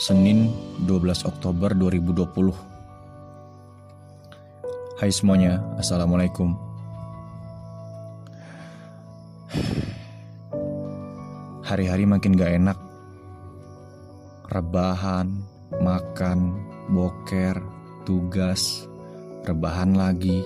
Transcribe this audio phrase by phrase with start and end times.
[0.00, 0.48] Senin
[0.88, 2.56] 12 Oktober 2020
[4.96, 6.56] Hai semuanya, Assalamualaikum.
[11.60, 12.80] Hari-hari makin gak enak.
[14.48, 15.36] Rebahan,
[15.84, 16.56] makan,
[16.96, 17.60] boker,
[18.08, 18.88] tugas.
[19.44, 20.40] Rebahan lagi,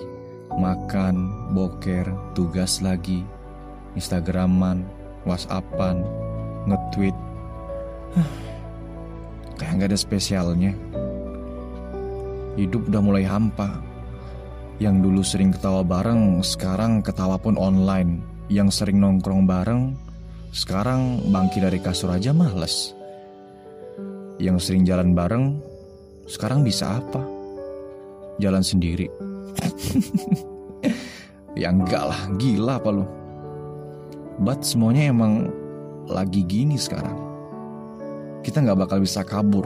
[0.51, 2.03] makan, boker,
[2.35, 3.23] tugas lagi.
[3.95, 4.83] Instagraman,
[5.23, 6.03] Whatsappan,
[6.67, 7.15] nge-tweet
[9.55, 10.71] Kayak gak ada spesialnya.
[12.59, 13.79] Hidup udah mulai hampa.
[14.75, 18.19] Yang dulu sering ketawa bareng Sekarang ketawa pun online.
[18.51, 19.95] Yang sering nongkrong bareng
[20.51, 22.91] Sekarang bangki dari kasur aja males.
[24.35, 25.59] Yang sering jalan bareng
[26.27, 27.23] Sekarang bisa apa?
[28.39, 29.07] Jalan sendiri.
[31.55, 33.07] Ya enggak lah, gila apa lu?
[34.43, 35.47] But semuanya emang
[36.03, 37.15] lagi gini sekarang
[38.45, 39.65] Kita nggak bakal bisa kabur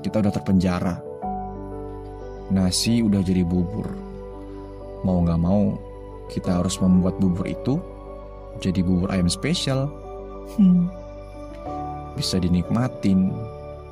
[0.00, 1.14] Kita udah terpenjara
[2.52, 3.88] Nasi udah jadi bubur.
[5.00, 5.80] Mau gak mau,
[6.28, 7.80] kita harus membuat bubur itu
[8.60, 9.88] jadi bubur ayam spesial.
[10.60, 10.92] Hmm.
[12.14, 13.32] Bisa dinikmatin,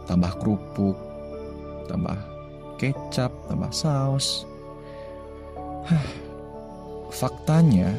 [0.04, 0.94] tambah kerupuk,
[1.88, 2.16] tambah
[2.76, 4.44] kecap, tambah saus.
[5.88, 6.06] Hah.
[7.12, 7.92] Faktanya,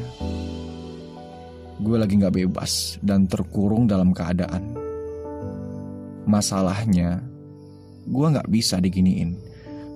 [1.78, 4.83] gue lagi gak bebas dan terkurung dalam keadaan.
[6.24, 7.20] Masalahnya,
[8.08, 9.36] gue gak bisa diginiin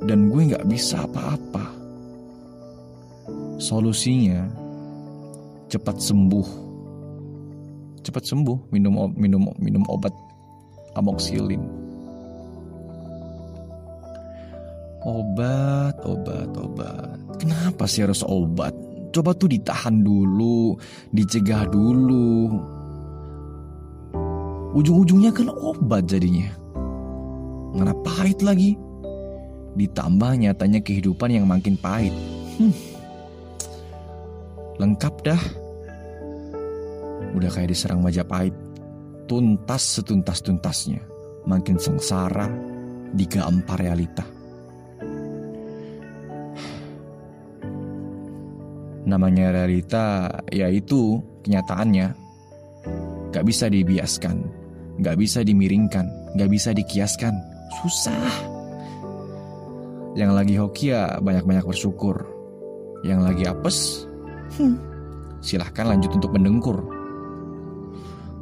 [0.05, 1.75] dan gue nggak bisa apa-apa.
[3.59, 4.47] Solusinya
[5.67, 6.49] cepat sembuh.
[8.07, 10.15] Cepat sembuh, minum minum minum obat
[10.95, 11.61] amoxilin.
[15.03, 17.19] Obat, obat, obat.
[17.39, 18.75] Kenapa sih harus obat?
[19.15, 20.77] Coba tuh ditahan dulu,
[21.11, 22.61] dicegah dulu.
[24.79, 26.55] Ujung-ujungnya kan obat jadinya.
[27.75, 28.79] Mana pahit lagi?
[29.75, 32.15] Ditambah nyatanya kehidupan yang makin pahit.
[32.63, 32.71] Hmm.
[34.79, 35.43] Lengkap dah.
[37.35, 38.55] Udah kayak diserang Majapahit.
[39.27, 41.03] Tuntas setuntas-tuntasnya.
[41.43, 42.47] Makin sengsara,
[43.19, 44.23] digampar realita.
[49.11, 52.15] Namanya realita yaitu kenyataannya.
[53.29, 54.41] Gak bisa dibiaskan,
[54.99, 57.35] gak bisa dimiringkan, gak bisa dikiaskan.
[57.83, 58.31] Susah.
[60.19, 62.27] Yang lagi hoki ya banyak-banyak bersyukur.
[63.07, 63.79] Yang lagi apes,
[64.59, 64.75] hmm,
[65.39, 66.83] silahkan lanjut untuk mendengkur.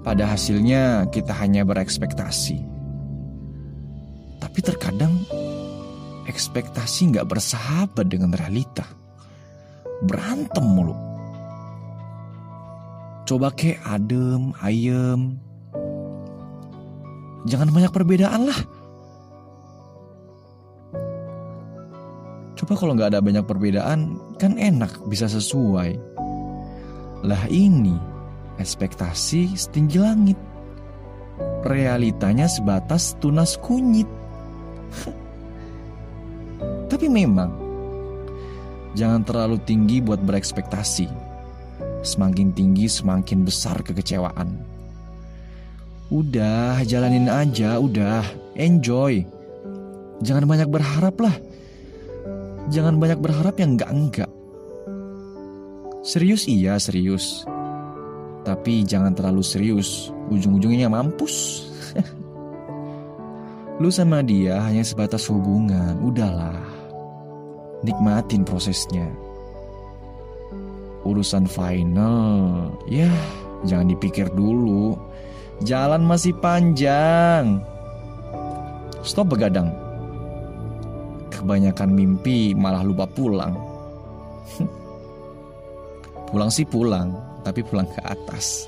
[0.01, 2.57] Pada hasilnya kita hanya berekspektasi.
[4.41, 5.13] Tapi terkadang
[6.25, 8.89] ekspektasi nggak bersahabat dengan realita.
[10.01, 10.97] Berantem mulu.
[13.27, 15.46] Coba ke adem, ayem.
[17.47, 18.61] Jangan banyak perbedaan lah.
[22.57, 25.95] Coba kalau nggak ada banyak perbedaan, kan enak bisa sesuai.
[27.23, 27.95] Lah ini,
[28.59, 30.39] ekspektasi setinggi langit.
[31.63, 34.09] Realitanya sebatas tunas kunyit.
[36.91, 37.53] Tapi memang,
[38.99, 41.07] jangan terlalu tinggi buat berekspektasi.
[42.03, 44.76] Semakin tinggi semakin besar kekecewaan.
[46.09, 48.23] Udah, jalanin aja, udah,
[48.55, 49.27] enjoy.
[50.23, 51.37] Jangan banyak berharap lah
[52.67, 54.31] Jangan banyak berharap yang enggak-enggak.
[56.03, 57.47] Serius iya serius.
[58.43, 61.67] Tapi jangan terlalu serius, ujung-ujungnya mampus.
[63.83, 66.59] Lu sama dia hanya sebatas hubungan, udahlah.
[67.87, 69.07] Nikmatin prosesnya.
[71.07, 73.11] Urusan final, ya
[73.63, 74.99] jangan dipikir dulu.
[75.65, 77.65] Jalan masih panjang.
[79.01, 79.87] Stop begadang
[81.47, 83.55] kebanyakan mimpi malah lupa pulang.
[86.33, 87.15] pulang sih pulang,
[87.47, 88.67] tapi pulang ke atas.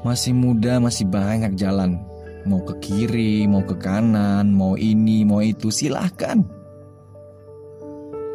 [0.00, 2.00] Masih muda, masih banyak jalan.
[2.48, 6.40] Mau ke kiri, mau ke kanan, mau ini, mau itu, silahkan.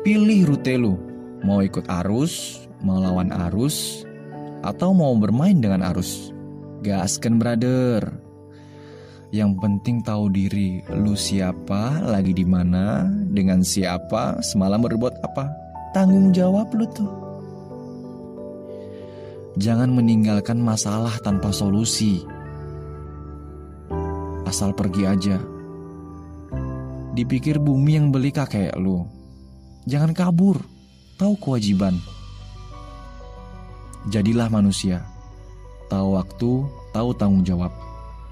[0.05, 0.93] Pilih rute lu.
[1.41, 4.03] Mau ikut arus, mau lawan arus,
[4.61, 6.33] atau mau bermain dengan arus.
[6.79, 8.07] Gaskan brother.
[9.35, 15.51] Yang penting tahu diri, lu siapa, lagi di mana, dengan siapa, semalam berbuat apa.
[15.91, 17.11] Tanggung jawab lu tuh.
[19.59, 22.23] Jangan meninggalkan masalah tanpa solusi.
[24.47, 25.37] Asal pergi aja.
[27.11, 29.03] Dipikir bumi yang beli kakek lu.
[29.83, 30.63] Jangan kabur.
[31.19, 31.99] Tahu kewajiban.
[34.07, 35.08] Jadilah manusia.
[35.89, 36.51] Tahu waktu,
[36.93, 37.73] tahu tanggung jawab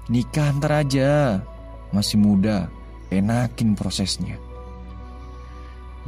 [0.08, 1.36] Nikah ntar aja,
[1.92, 2.72] masih muda,
[3.12, 4.40] enakin prosesnya.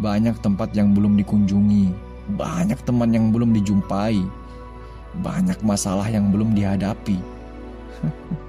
[0.00, 1.93] Banyak tempat yang belum dikunjungi,
[2.32, 4.25] banyak teman yang belum dijumpai,
[5.20, 7.20] banyak masalah yang belum dihadapi.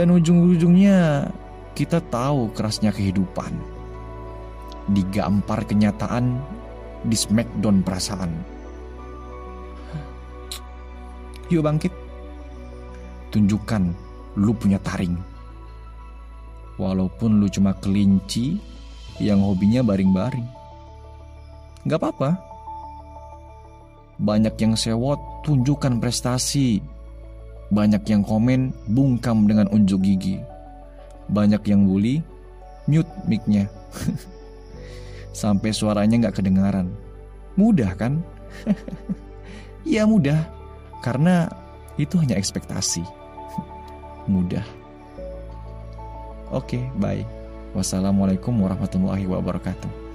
[0.00, 1.28] Dan ujung-ujungnya
[1.76, 3.52] kita tahu kerasnya kehidupan.
[4.96, 6.40] Digampar kenyataan,
[7.04, 8.32] di smackdown perasaan.
[11.50, 11.90] Yuk bangkit.
[13.34, 13.90] Tunjukkan
[14.38, 15.18] lu punya taring.
[16.78, 18.62] Walaupun lu cuma kelinci
[19.18, 20.46] yang hobinya baring-baring.
[21.90, 22.38] Gak apa-apa.
[24.22, 26.78] Banyak yang sewot, tunjukkan prestasi.
[27.74, 30.38] Banyak yang komen, bungkam dengan unjuk gigi.
[31.26, 32.22] Banyak yang bully,
[32.86, 33.66] mute mic-nya.
[35.40, 36.94] Sampai suaranya nggak kedengaran.
[37.58, 38.22] Mudah kan?
[39.88, 40.59] ya mudah,
[41.00, 41.48] karena
[42.00, 43.04] itu hanya ekspektasi.
[44.32, 44.64] mudah.
[46.50, 47.22] Oke, bye.
[47.70, 50.09] Wassalamualaikum warahmatullahi wabarakatuh.